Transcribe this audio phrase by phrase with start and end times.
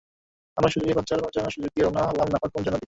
[0.57, 2.79] আমরা সূর্যকে লজ্জা কাটানোর সুযোগ দিয়ে রওনা হলাম নাফাখুম ঝরনার দিকে।